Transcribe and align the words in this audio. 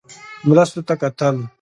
مرستو 0.47 0.81
ته 0.87 0.93
کتل. 1.01 1.35